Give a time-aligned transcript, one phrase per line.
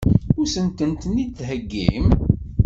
[0.41, 2.07] Ad sent-ten-id-theggim?